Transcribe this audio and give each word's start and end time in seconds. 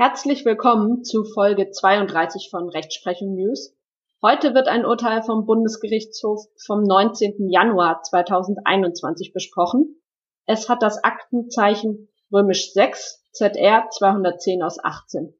Herzlich 0.00 0.46
willkommen 0.46 1.04
zu 1.04 1.24
Folge 1.24 1.72
32 1.72 2.48
von 2.50 2.70
Rechtsprechung 2.70 3.34
News. 3.34 3.76
Heute 4.22 4.54
wird 4.54 4.66
ein 4.66 4.86
Urteil 4.86 5.22
vom 5.22 5.44
Bundesgerichtshof 5.44 6.40
vom 6.64 6.84
19. 6.84 7.50
Januar 7.50 8.00
2021 8.02 9.34
besprochen. 9.34 10.00
Es 10.46 10.70
hat 10.70 10.82
das 10.82 11.04
Aktenzeichen 11.04 12.08
römisch 12.32 12.72
6 12.72 13.26
ZR 13.32 13.90
210 13.90 14.62
aus 14.62 14.82
18. 14.82 15.34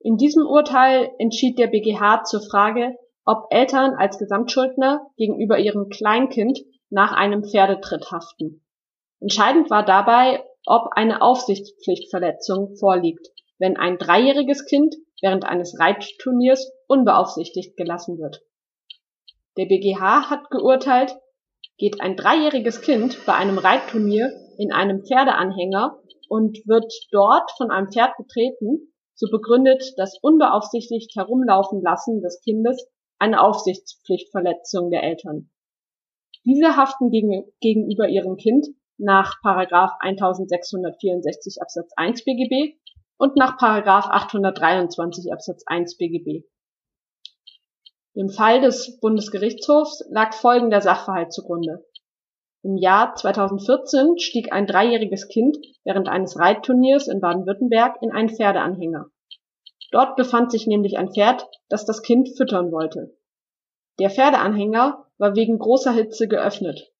In 0.00 0.16
diesem 0.16 0.44
Urteil 0.44 1.12
entschied 1.20 1.56
der 1.56 1.68
BGH 1.68 2.24
zur 2.24 2.40
Frage, 2.40 2.96
ob 3.24 3.46
Eltern 3.50 3.94
als 3.94 4.18
Gesamtschuldner 4.18 5.06
gegenüber 5.16 5.60
ihrem 5.60 5.90
Kleinkind 5.90 6.58
nach 6.90 7.12
einem 7.12 7.44
Pferdetritt 7.44 8.10
haften. 8.10 8.66
Entscheidend 9.20 9.70
war 9.70 9.84
dabei, 9.84 10.42
ob 10.66 10.88
eine 10.92 11.22
Aufsichtspflichtverletzung 11.22 12.76
vorliegt, 12.76 13.28
wenn 13.58 13.76
ein 13.76 13.98
dreijähriges 13.98 14.66
Kind 14.66 14.94
während 15.20 15.44
eines 15.44 15.78
Reitturniers 15.78 16.72
unbeaufsichtigt 16.88 17.76
gelassen 17.76 18.18
wird. 18.18 18.42
Der 19.56 19.66
BGH 19.66 20.30
hat 20.30 20.50
geurteilt, 20.50 21.14
geht 21.78 22.00
ein 22.00 22.16
dreijähriges 22.16 22.82
Kind 22.82 23.24
bei 23.26 23.34
einem 23.34 23.58
Reitturnier 23.58 24.32
in 24.58 24.72
einem 24.72 25.04
Pferdeanhänger 25.04 26.00
und 26.28 26.58
wird 26.66 26.92
dort 27.10 27.50
von 27.56 27.70
einem 27.70 27.90
Pferd 27.90 28.16
getreten, 28.16 28.92
so 29.14 29.28
begründet 29.30 29.94
das 29.96 30.18
unbeaufsichtigt 30.20 31.14
herumlaufen 31.14 31.80
lassen 31.82 32.20
des 32.20 32.42
Kindes 32.42 32.86
eine 33.18 33.40
Aufsichtspflichtverletzung 33.40 34.90
der 34.90 35.04
Eltern. 35.04 35.50
Diese 36.44 36.76
haften 36.76 37.10
gegen, 37.10 37.44
gegenüber 37.60 38.08
ihrem 38.08 38.36
Kind 38.36 38.66
nach 38.98 39.36
1664 39.42 41.62
Absatz 41.62 41.92
1 41.96 42.24
BGB 42.24 42.76
und 43.18 43.36
nach 43.36 43.58
823 43.60 45.32
Absatz 45.32 45.62
1 45.66 45.96
BGB. 45.96 46.44
Im 48.14 48.28
Fall 48.28 48.60
des 48.60 49.00
Bundesgerichtshofs 49.00 50.04
lag 50.10 50.34
folgender 50.34 50.80
Sachverhalt 50.80 51.32
zugrunde. 51.32 51.84
Im 52.62 52.76
Jahr 52.76 53.14
2014 53.14 54.18
stieg 54.18 54.52
ein 54.52 54.66
dreijähriges 54.66 55.28
Kind 55.28 55.58
während 55.84 56.08
eines 56.08 56.38
Reitturniers 56.38 57.08
in 57.08 57.20
Baden-Württemberg 57.20 57.96
in 58.00 58.12
einen 58.12 58.30
Pferdeanhänger. 58.30 59.10
Dort 59.90 60.16
befand 60.16 60.50
sich 60.50 60.66
nämlich 60.66 60.96
ein 60.96 61.12
Pferd, 61.12 61.46
das 61.68 61.84
das 61.84 62.02
Kind 62.02 62.30
füttern 62.36 62.72
wollte. 62.72 63.16
Der 63.98 64.10
Pferdeanhänger 64.10 65.06
war 65.18 65.36
wegen 65.36 65.58
großer 65.58 65.92
Hitze 65.92 66.26
geöffnet. 66.26 66.90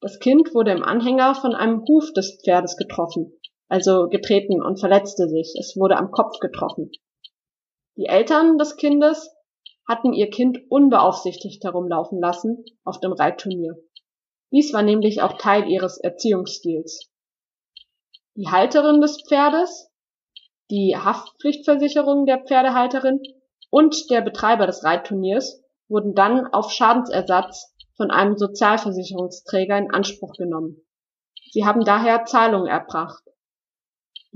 Das 0.00 0.18
Kind 0.18 0.54
wurde 0.54 0.72
im 0.72 0.84
Anhänger 0.84 1.34
von 1.34 1.54
einem 1.54 1.84
Huf 1.88 2.12
des 2.12 2.40
Pferdes 2.44 2.76
getroffen, 2.76 3.32
also 3.68 4.08
getreten 4.08 4.62
und 4.62 4.78
verletzte 4.78 5.28
sich. 5.28 5.54
Es 5.58 5.76
wurde 5.76 5.96
am 5.96 6.10
Kopf 6.10 6.38
getroffen. 6.38 6.90
Die 7.96 8.06
Eltern 8.06 8.58
des 8.58 8.76
Kindes 8.76 9.30
hatten 9.88 10.12
ihr 10.12 10.30
Kind 10.30 10.58
unbeaufsichtigt 10.68 11.64
herumlaufen 11.64 12.20
lassen 12.20 12.64
auf 12.84 13.00
dem 13.00 13.12
Reitturnier. 13.12 13.76
Dies 14.52 14.72
war 14.72 14.82
nämlich 14.82 15.22
auch 15.22 15.38
Teil 15.38 15.68
ihres 15.68 15.98
Erziehungsstils. 15.98 17.10
Die 18.34 18.48
Halterin 18.48 19.00
des 19.00 19.22
Pferdes, 19.26 19.90
die 20.70 20.96
Haftpflichtversicherung 20.96 22.26
der 22.26 22.44
Pferdehalterin 22.44 23.20
und 23.70 24.10
der 24.10 24.20
Betreiber 24.20 24.66
des 24.66 24.84
Reitturniers 24.84 25.62
wurden 25.88 26.14
dann 26.14 26.46
auf 26.52 26.70
Schadensersatz 26.70 27.74
von 27.96 28.10
einem 28.10 28.36
Sozialversicherungsträger 28.36 29.78
in 29.78 29.90
Anspruch 29.90 30.32
genommen. 30.34 30.82
Sie 31.52 31.64
haben 31.64 31.84
daher 31.84 32.24
Zahlungen 32.24 32.66
erbracht. 32.66 33.22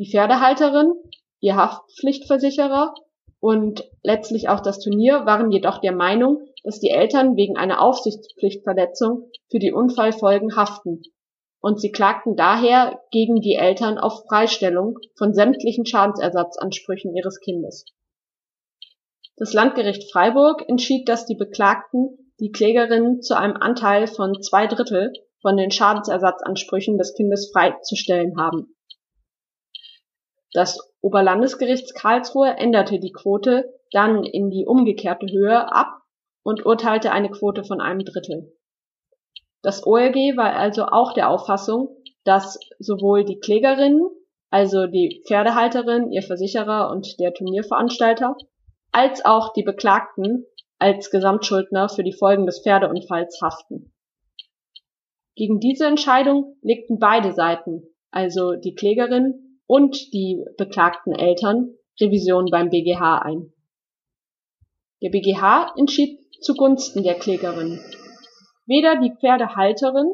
Die 0.01 0.11
Pferdehalterin, 0.11 0.95
ihr 1.41 1.57
Haftpflichtversicherer 1.57 2.95
und 3.39 3.85
letztlich 4.03 4.49
auch 4.49 4.61
das 4.61 4.81
Turnier 4.81 5.27
waren 5.27 5.53
jedoch 5.53 5.77
der 5.77 5.93
Meinung, 5.93 6.41
dass 6.65 6.81
die 6.81 6.89
Eltern 6.89 7.37
wegen 7.37 7.59
einer 7.59 7.83
Aufsichtspflichtverletzung 7.83 9.31
für 9.51 9.59
die 9.59 9.73
Unfallfolgen 9.73 10.57
haften, 10.57 11.03
und 11.61 11.83
sie 11.83 11.93
klagten 11.93 12.35
daher 12.35 12.99
gegen 13.11 13.43
die 13.43 13.57
Eltern 13.57 13.99
auf 13.99 14.25
Freistellung 14.27 14.97
von 15.19 15.35
sämtlichen 15.35 15.85
Schadensersatzansprüchen 15.85 17.15
ihres 17.15 17.39
Kindes. 17.39 17.85
Das 19.37 19.53
Landgericht 19.53 20.11
Freiburg 20.11 20.67
entschied, 20.67 21.11
dass 21.11 21.27
die 21.27 21.37
Beklagten 21.37 22.33
die 22.41 22.53
Klägerin 22.53 23.21
zu 23.21 23.37
einem 23.37 23.59
Anteil 23.59 24.07
von 24.07 24.41
zwei 24.41 24.67
Drittel 24.67 25.13
von 25.43 25.59
den 25.59 25.71
Schadensersatzansprüchen 25.71 26.97
des 26.97 27.13
Kindes 27.13 27.51
freizustellen 27.53 28.41
haben. 28.41 28.75
Das 30.53 30.79
Oberlandesgericht 31.01 31.95
Karlsruhe 31.95 32.57
änderte 32.57 32.99
die 32.99 33.13
Quote 33.13 33.73
dann 33.93 34.25
in 34.25 34.51
die 34.51 34.67
umgekehrte 34.67 35.27
Höhe 35.27 35.73
ab 35.73 36.03
und 36.43 36.67
urteilte 36.67 37.13
eine 37.13 37.31
Quote 37.31 37.65
von 37.65 37.81
einem 37.81 38.05
Drittel. 38.05 38.53
Das 39.63 39.87
OLG 39.87 40.37
war 40.37 40.57
also 40.57 40.87
auch 40.87 41.13
der 41.13 41.29
Auffassung, 41.29 41.97
dass 42.25 42.59
sowohl 42.79 43.25
die 43.25 43.39
Klägerin, 43.39 44.01
also 44.51 44.87
die 44.87 45.23
Pferdehalterin, 45.27 46.11
ihr 46.11 46.23
Versicherer 46.23 46.91
und 46.91 47.21
der 47.21 47.35
Turnierveranstalter, 47.35 48.37
als 48.93 49.25
auch 49.25 49.53
die 49.53 49.63
Beklagten 49.63 50.47
als 50.79 51.11
Gesamtschuldner 51.11 51.89
für 51.89 52.03
die 52.03 52.15
Folgen 52.15 52.47
des 52.47 52.63
Pferdeunfalls 52.63 53.39
haften. 53.43 53.93
Gegen 55.37 55.61
diese 55.61 55.87
Entscheidung 55.87 56.57
legten 56.63 56.99
beide 56.99 57.33
Seiten, 57.33 57.83
also 58.11 58.55
die 58.55 58.75
Klägerin 58.75 59.50
und 59.71 60.13
die 60.13 60.45
beklagten 60.59 61.13
Eltern, 61.13 61.77
Revision 62.01 62.47
beim 62.51 62.71
BGH 62.71 63.21
ein. 63.21 63.53
Der 65.01 65.11
BGH 65.11 65.75
entschied 65.77 66.19
zugunsten 66.43 67.05
der 67.05 67.15
Klägerin. 67.15 67.79
Weder 68.67 69.01
die 69.01 69.15
Pferdehalterin, 69.21 70.11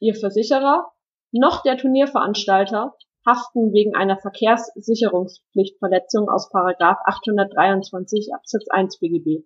ihr 0.00 0.14
Versicherer, 0.14 0.90
noch 1.30 1.62
der 1.62 1.76
Turnierveranstalter 1.76 2.96
haften 3.26 3.74
wegen 3.74 3.94
einer 3.94 4.16
Verkehrssicherungspflichtverletzung 4.16 6.30
aus 6.30 6.48
823 6.54 8.32
Absatz 8.32 8.64
1 8.70 8.98
BGB. 8.98 9.44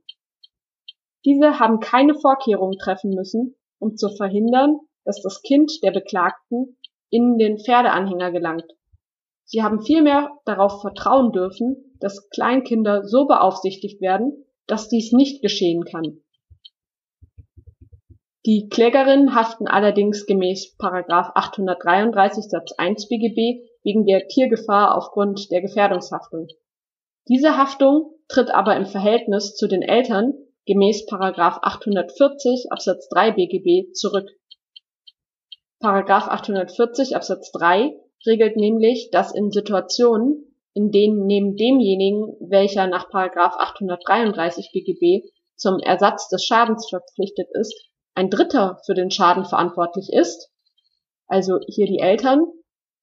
Diese 1.25 1.59
haben 1.59 1.81
keine 1.81 2.15
Vorkehrungen 2.15 2.79
treffen 2.79 3.17
müssen, 3.17 3.57
um 3.81 3.97
zu 3.97 4.11
verhindern, 4.11 4.79
dass 5.05 5.21
das 5.23 5.43
Kind 5.43 5.83
der 5.83 5.91
Beklagten 5.91 6.79
in 7.11 7.37
den 7.37 7.59
Pferdeanhänger 7.59 8.31
gelangt. 8.31 8.77
Sie 9.51 9.65
haben 9.65 9.83
vielmehr 9.83 10.31
darauf 10.45 10.81
vertrauen 10.81 11.33
dürfen, 11.33 11.97
dass 11.99 12.29
Kleinkinder 12.31 13.03
so 13.05 13.27
beaufsichtigt 13.27 14.01
werden, 14.01 14.47
dass 14.69 14.89
dies 14.89 15.11
nicht 15.11 15.43
geschehen 15.43 15.83
kann. 15.83 16.23
Die 18.47 18.69
Klägerinnen 18.69 19.35
haften 19.35 19.67
allerdings 19.67 20.27
gemäß 20.27 20.77
833 20.79 22.45
Satz 22.45 22.71
1 22.79 23.09
BGB 23.09 23.67
wegen 23.83 24.07
der 24.07 24.29
Tiergefahr 24.29 24.97
aufgrund 24.97 25.51
der 25.51 25.63
Gefährdungshaftung. 25.63 26.47
Diese 27.27 27.57
Haftung 27.57 28.15
tritt 28.29 28.53
aber 28.53 28.77
im 28.77 28.87
Verhältnis 28.87 29.57
zu 29.57 29.67
den 29.67 29.83
Eltern 29.83 30.33
gemäß§ 30.65 31.09
840 31.61 32.71
Absatz 32.71 33.09
3 33.09 33.33
BGB 33.33 33.93
zurück.§ 33.95 34.31
840 36.09 37.17
Absatz 37.17 37.51
3 37.51 38.01
regelt 38.27 38.57
nämlich, 38.57 39.11
dass 39.11 39.35
in 39.35 39.51
Situationen, 39.51 40.55
in 40.75 40.91
denen 40.91 41.27
neben 41.27 41.57
demjenigen, 41.57 42.37
welcher 42.41 42.87
nach§ 42.87 43.11
833 43.37 44.71
BGB 44.73 45.27
zum 45.57 45.79
Ersatz 45.79 46.29
des 46.29 46.45
Schadens 46.45 46.89
verpflichtet 46.89 47.49
ist, 47.53 47.75
ein 48.15 48.31
Dritter 48.31 48.81
für 48.87 48.95
den 48.95 49.11
Schaden 49.11 49.45
verantwortlich 49.45 50.13
ist, 50.13 50.51
also 51.27 51.59
hier 51.67 51.87
die 51.87 51.99
Eltern, 52.01 52.47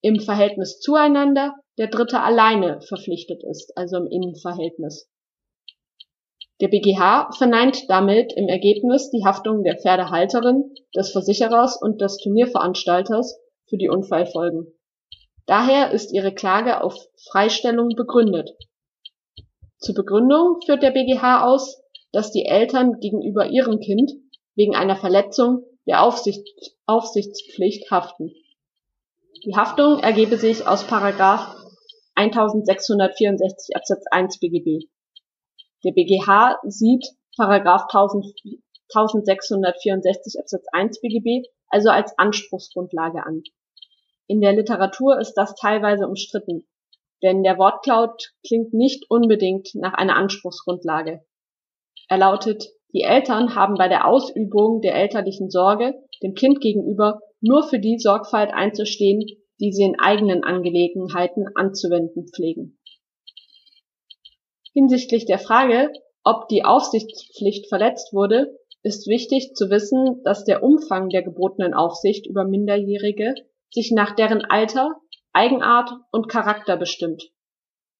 im 0.00 0.20
Verhältnis 0.20 0.80
zueinander 0.80 1.54
der 1.76 1.88
Dritte 1.88 2.20
alleine 2.20 2.80
verpflichtet 2.82 3.42
ist, 3.42 3.76
also 3.76 3.96
im 3.96 4.06
Innenverhältnis 4.06 5.08
der 6.60 6.68
BGH 6.68 7.30
verneint 7.38 7.88
damit 7.88 8.32
im 8.32 8.48
Ergebnis 8.48 9.10
die 9.10 9.24
Haftung 9.24 9.62
der 9.62 9.78
Pferdehalterin, 9.78 10.74
des 10.96 11.12
Versicherers 11.12 11.80
und 11.80 12.00
des 12.00 12.16
Turnierveranstalters 12.16 13.38
für 13.68 13.76
die 13.76 13.88
Unfallfolgen. 13.88 14.66
Daher 15.48 15.90
ist 15.92 16.12
ihre 16.12 16.34
Klage 16.34 16.84
auf 16.84 16.94
Freistellung 17.30 17.88
begründet. 17.96 18.50
Zur 19.78 19.94
Begründung 19.94 20.60
führt 20.60 20.82
der 20.82 20.90
BGH 20.90 21.42
aus, 21.46 21.80
dass 22.12 22.32
die 22.32 22.44
Eltern 22.44 23.00
gegenüber 23.00 23.46
ihrem 23.46 23.80
Kind 23.80 24.12
wegen 24.56 24.76
einer 24.76 24.96
Verletzung 24.96 25.64
der 25.86 26.02
Aufsicht, 26.02 26.46
Aufsichtspflicht 26.84 27.90
haften. 27.90 28.34
Die 29.46 29.56
Haftung 29.56 30.00
ergebe 30.00 30.36
sich 30.36 30.66
aus 30.66 30.86
Paragraph 30.86 31.56
1664 32.14 33.74
Absatz 33.74 34.04
1 34.10 34.40
BGB. 34.40 34.84
Der 35.82 35.92
BGH 35.92 36.58
sieht§ 36.64 37.06
1664 38.92 40.40
Absatz 40.40 40.66
1 40.72 41.00
BGB 41.00 41.48
also 41.68 41.88
als 41.88 42.12
Anspruchsgrundlage 42.18 43.24
an. 43.24 43.44
In 44.28 44.40
der 44.40 44.52
Literatur 44.52 45.18
ist 45.18 45.34
das 45.34 45.54
teilweise 45.56 46.06
umstritten. 46.06 46.68
denn 47.22 47.42
der 47.42 47.58
Wortcloud 47.58 48.32
klingt 48.46 48.72
nicht 48.72 49.10
unbedingt 49.10 49.74
nach 49.74 49.94
einer 49.94 50.16
Anspruchsgrundlage. 50.16 51.24
Er 52.08 52.18
lautet, 52.18 52.68
die 52.94 53.02
Eltern 53.02 53.54
haben 53.54 53.74
bei 53.74 53.88
der 53.88 54.06
Ausübung 54.06 54.80
der 54.80 54.94
elterlichen 54.94 55.50
Sorge 55.50 55.94
dem 56.22 56.34
Kind 56.34 56.60
gegenüber 56.60 57.20
nur 57.40 57.62
für 57.64 57.78
die 57.78 57.98
Sorgfalt 57.98 58.50
einzustehen, 58.52 59.24
die 59.60 59.72
sie 59.72 59.82
in 59.82 59.98
eigenen 59.98 60.44
Angelegenheiten 60.44 61.46
anzuwenden 61.54 62.28
pflegen. 62.28 62.78
Hinsichtlich 64.72 65.26
der 65.26 65.38
Frage, 65.38 65.92
ob 66.22 66.48
die 66.48 66.64
Aufsichtspflicht 66.64 67.68
verletzt 67.68 68.12
wurde, 68.12 68.56
ist 68.82 69.08
wichtig 69.08 69.54
zu 69.54 69.70
wissen, 69.70 70.22
dass 70.22 70.44
der 70.44 70.62
Umfang 70.62 71.08
der 71.08 71.22
gebotenen 71.22 71.74
Aufsicht 71.74 72.26
über 72.26 72.44
Minderjährige 72.44 73.34
sich 73.70 73.92
nach 73.92 74.14
deren 74.14 74.44
Alter, 74.44 74.96
Eigenart 75.32 75.90
und 76.10 76.28
Charakter 76.28 76.76
bestimmt, 76.76 77.30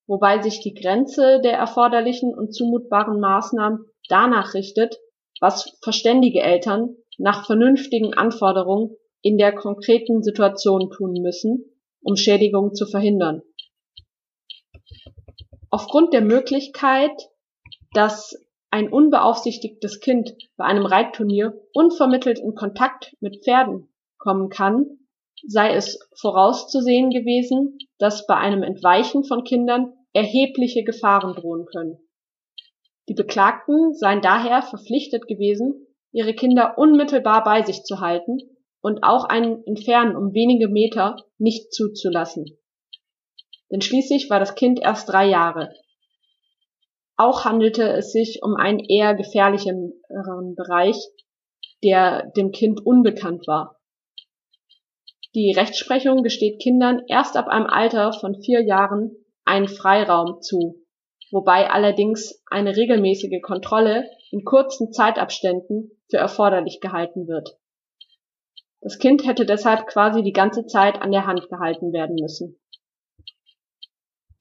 wobei 0.06 0.40
sich 0.40 0.60
die 0.60 0.74
Grenze 0.74 1.40
der 1.42 1.58
erforderlichen 1.58 2.34
und 2.34 2.54
zumutbaren 2.54 3.20
Maßnahmen 3.20 3.84
danach 4.08 4.54
richtet, 4.54 4.98
was 5.40 5.78
verständige 5.82 6.40
Eltern 6.40 6.96
nach 7.18 7.46
vernünftigen 7.46 8.14
Anforderungen 8.14 8.96
in 9.22 9.38
der 9.38 9.54
konkreten 9.54 10.22
Situation 10.22 10.90
tun 10.90 11.12
müssen, 11.20 11.64
um 12.00 12.16
Schädigungen 12.16 12.74
zu 12.74 12.86
verhindern. 12.86 13.42
Aufgrund 15.70 16.12
der 16.14 16.22
Möglichkeit, 16.22 17.28
dass 17.92 18.34
ein 18.70 18.90
unbeaufsichtigtes 18.92 20.00
Kind 20.00 20.34
bei 20.56 20.64
einem 20.64 20.86
Reitturnier 20.86 21.60
unvermittelt 21.72 22.38
in 22.38 22.54
Kontakt 22.54 23.16
mit 23.20 23.44
Pferden 23.44 23.88
kommen 24.18 24.48
kann, 24.50 24.98
sei 25.46 25.74
es 25.74 25.98
vorauszusehen 26.20 27.10
gewesen, 27.10 27.78
dass 27.98 28.26
bei 28.26 28.36
einem 28.36 28.62
Entweichen 28.62 29.24
von 29.24 29.44
Kindern 29.44 29.92
erhebliche 30.12 30.84
Gefahren 30.84 31.34
drohen 31.34 31.66
können. 31.66 31.98
Die 33.08 33.14
Beklagten 33.14 33.94
seien 33.94 34.20
daher 34.20 34.62
verpflichtet 34.62 35.26
gewesen, 35.26 35.86
ihre 36.12 36.34
Kinder 36.34 36.76
unmittelbar 36.76 37.44
bei 37.44 37.62
sich 37.62 37.82
zu 37.84 38.00
halten 38.00 38.38
und 38.80 39.02
auch 39.02 39.24
ein 39.24 39.62
Entfernen 39.64 40.16
um 40.16 40.34
wenige 40.34 40.68
Meter 40.68 41.16
nicht 41.38 41.72
zuzulassen. 41.72 42.58
Denn 43.70 43.80
schließlich 43.80 44.30
war 44.30 44.40
das 44.40 44.54
Kind 44.54 44.80
erst 44.80 45.08
drei 45.08 45.26
Jahre. 45.26 45.74
Auch 47.16 47.44
handelte 47.44 47.88
es 47.88 48.12
sich 48.12 48.40
um 48.42 48.54
einen 48.54 48.78
eher 48.78 49.14
gefährlicheren 49.14 50.54
Bereich, 50.54 50.96
der 51.82 52.30
dem 52.36 52.52
Kind 52.52 52.84
unbekannt 52.84 53.46
war. 53.46 53.77
Die 55.34 55.52
Rechtsprechung 55.52 56.22
gesteht 56.22 56.60
Kindern 56.60 57.02
erst 57.06 57.36
ab 57.36 57.48
einem 57.48 57.66
Alter 57.66 58.12
von 58.14 58.40
vier 58.42 58.62
Jahren 58.62 59.14
einen 59.44 59.68
Freiraum 59.68 60.40
zu, 60.40 60.86
wobei 61.30 61.70
allerdings 61.70 62.42
eine 62.46 62.74
regelmäßige 62.74 63.42
Kontrolle 63.42 64.08
in 64.30 64.44
kurzen 64.44 64.90
Zeitabständen 64.90 65.90
für 66.10 66.16
erforderlich 66.16 66.80
gehalten 66.80 67.28
wird. 67.28 67.58
Das 68.80 68.98
Kind 68.98 69.26
hätte 69.26 69.44
deshalb 69.44 69.86
quasi 69.86 70.22
die 70.22 70.32
ganze 70.32 70.64
Zeit 70.64 71.02
an 71.02 71.12
der 71.12 71.26
Hand 71.26 71.48
gehalten 71.50 71.92
werden 71.92 72.16
müssen. 72.18 72.58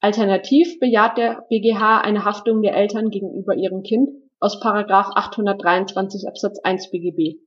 Alternativ 0.00 0.78
bejaht 0.78 1.18
der 1.18 1.44
BGH 1.50 2.00
eine 2.00 2.24
Haftung 2.24 2.62
der 2.62 2.74
Eltern 2.74 3.10
gegenüber 3.10 3.54
ihrem 3.54 3.82
Kind 3.82 4.10
aus§ 4.40 4.62
823 4.88 6.28
Absatz 6.28 6.60
1 6.60 6.90
BGB, 6.90 7.40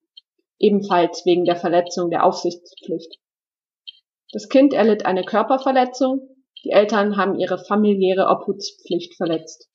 ebenfalls 0.59 1.25
wegen 1.25 1.45
der 1.45 1.55
Verletzung 1.55 2.11
der 2.11 2.23
Aufsichtspflicht. 2.23 3.17
Das 4.31 4.47
Kind 4.47 4.73
erlitt 4.73 5.05
eine 5.05 5.23
Körperverletzung, 5.23 6.29
die 6.63 6.71
Eltern 6.71 7.17
haben 7.17 7.39
ihre 7.39 7.57
familiäre 7.57 8.27
Obhutspflicht 8.27 9.15
verletzt. 9.15 9.69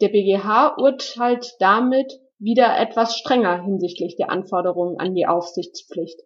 Der 0.00 0.08
BGH 0.08 0.76
urteilt 0.78 1.54
damit 1.60 2.12
wieder 2.38 2.76
etwas 2.78 3.16
strenger 3.16 3.62
hinsichtlich 3.62 4.16
der 4.16 4.30
Anforderungen 4.30 4.98
an 4.98 5.14
die 5.14 5.26
Aufsichtspflicht. 5.26 6.20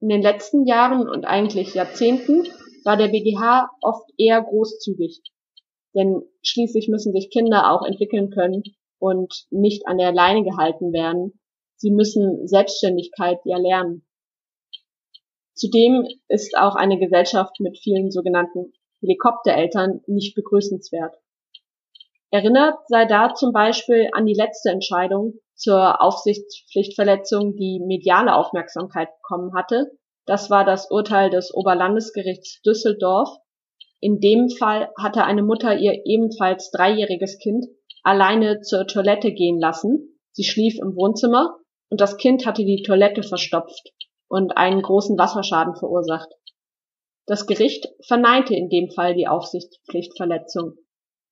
In 0.00 0.08
den 0.08 0.22
letzten 0.22 0.66
Jahren 0.66 1.08
und 1.08 1.24
eigentlich 1.24 1.74
Jahrzehnten 1.74 2.46
war 2.84 2.96
der 2.96 3.08
BGH 3.08 3.70
oft 3.80 4.08
eher 4.18 4.42
großzügig, 4.42 5.22
denn 5.94 6.22
schließlich 6.42 6.88
müssen 6.88 7.12
sich 7.12 7.30
Kinder 7.30 7.72
auch 7.72 7.84
entwickeln 7.84 8.30
können 8.30 8.62
und 8.98 9.46
nicht 9.50 9.88
an 9.88 9.98
der 9.98 10.12
Leine 10.12 10.44
gehalten 10.44 10.92
werden. 10.92 11.40
Sie 11.76 11.90
müssen 11.90 12.46
Selbstständigkeit 12.46 13.38
ja 13.44 13.56
lernen. 13.56 14.07
Zudem 15.58 16.06
ist 16.28 16.56
auch 16.56 16.76
eine 16.76 17.00
Gesellschaft 17.00 17.58
mit 17.58 17.78
vielen 17.78 18.12
sogenannten 18.12 18.72
Helikoptereltern 19.00 20.02
nicht 20.06 20.36
begrüßenswert. 20.36 21.16
Erinnert 22.30 22.78
sei 22.86 23.06
da 23.06 23.34
zum 23.34 23.52
Beispiel 23.52 24.08
an 24.12 24.24
die 24.24 24.34
letzte 24.34 24.70
Entscheidung 24.70 25.34
zur 25.56 26.00
Aufsichtspflichtverletzung, 26.00 27.56
die 27.56 27.80
mediale 27.84 28.36
Aufmerksamkeit 28.36 29.08
bekommen 29.20 29.52
hatte. 29.54 29.90
Das 30.26 30.48
war 30.48 30.64
das 30.64 30.92
Urteil 30.92 31.28
des 31.30 31.52
Oberlandesgerichts 31.52 32.62
Düsseldorf. 32.62 33.30
In 33.98 34.20
dem 34.20 34.50
Fall 34.50 34.92
hatte 34.96 35.24
eine 35.24 35.42
Mutter 35.42 35.76
ihr 35.76 36.02
ebenfalls 36.04 36.70
dreijähriges 36.70 37.38
Kind 37.38 37.66
alleine 38.04 38.60
zur 38.60 38.86
Toilette 38.86 39.32
gehen 39.32 39.58
lassen. 39.58 40.20
Sie 40.30 40.44
schlief 40.44 40.78
im 40.80 40.94
Wohnzimmer 40.94 41.56
und 41.90 42.00
das 42.00 42.16
Kind 42.16 42.46
hatte 42.46 42.64
die 42.64 42.84
Toilette 42.84 43.24
verstopft 43.24 43.92
und 44.28 44.56
einen 44.56 44.82
großen 44.82 45.18
Wasserschaden 45.18 45.74
verursacht. 45.76 46.28
Das 47.26 47.46
Gericht 47.46 47.88
verneinte 48.06 48.54
in 48.54 48.68
dem 48.68 48.90
Fall 48.90 49.14
die 49.14 49.28
Aufsichtspflichtverletzung. 49.28 50.74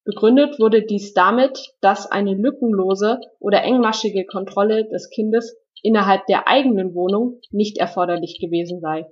Begründet 0.04 0.58
wurde 0.58 0.82
dies 0.82 1.14
damit, 1.14 1.74
dass 1.80 2.10
eine 2.10 2.34
lückenlose 2.34 3.20
oder 3.38 3.62
engmaschige 3.62 4.24
Kontrolle 4.24 4.88
des 4.88 5.10
Kindes 5.10 5.56
innerhalb 5.82 6.26
der 6.26 6.48
eigenen 6.48 6.94
Wohnung 6.94 7.40
nicht 7.50 7.78
erforderlich 7.78 8.38
gewesen 8.40 8.80
sei. 8.80 9.06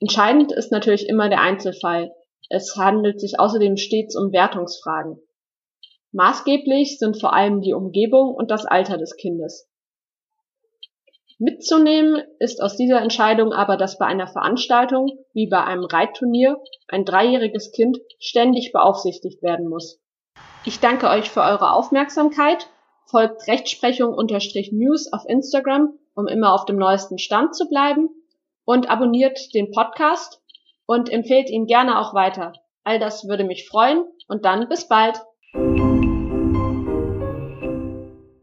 Entscheidend 0.00 0.52
ist 0.52 0.72
natürlich 0.72 1.08
immer 1.08 1.28
der 1.28 1.40
Einzelfall. 1.40 2.12
Es 2.50 2.76
handelt 2.76 3.20
sich 3.20 3.38
außerdem 3.38 3.76
stets 3.76 4.16
um 4.16 4.32
Wertungsfragen. 4.32 5.18
Maßgeblich 6.10 6.98
sind 6.98 7.20
vor 7.20 7.32
allem 7.32 7.62
die 7.62 7.72
Umgebung 7.72 8.34
und 8.34 8.50
das 8.50 8.66
Alter 8.66 8.98
des 8.98 9.16
Kindes. 9.16 9.71
Mitzunehmen 11.42 12.22
ist 12.38 12.62
aus 12.62 12.76
dieser 12.76 13.00
Entscheidung 13.00 13.52
aber, 13.52 13.76
dass 13.76 13.98
bei 13.98 14.06
einer 14.06 14.28
Veranstaltung 14.28 15.10
wie 15.34 15.48
bei 15.48 15.64
einem 15.64 15.84
Reitturnier 15.84 16.56
ein 16.86 17.04
dreijähriges 17.04 17.72
Kind 17.72 17.98
ständig 18.20 18.70
beaufsichtigt 18.70 19.42
werden 19.42 19.68
muss. 19.68 20.00
Ich 20.64 20.78
danke 20.78 21.08
euch 21.08 21.30
für 21.30 21.40
eure 21.40 21.72
Aufmerksamkeit. 21.72 22.68
Folgt 23.10 23.48
Rechtsprechung-News 23.48 25.12
auf 25.12 25.24
Instagram, 25.26 25.98
um 26.14 26.28
immer 26.28 26.54
auf 26.54 26.64
dem 26.64 26.76
neuesten 26.76 27.18
Stand 27.18 27.56
zu 27.56 27.68
bleiben. 27.68 28.08
Und 28.64 28.88
abonniert 28.88 29.52
den 29.52 29.72
Podcast 29.72 30.40
und 30.86 31.10
empfehlt 31.10 31.50
ihn 31.50 31.66
gerne 31.66 31.98
auch 31.98 32.14
weiter. 32.14 32.52
All 32.84 33.00
das 33.00 33.26
würde 33.26 33.42
mich 33.42 33.68
freuen 33.68 34.04
und 34.28 34.44
dann 34.44 34.68
bis 34.68 34.86
bald. 34.86 35.20